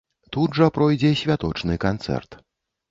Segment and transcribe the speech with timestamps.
[0.35, 2.41] Тут жа пройдзе святочны канцэрт.